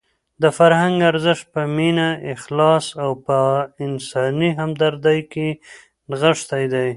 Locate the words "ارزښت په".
1.11-1.61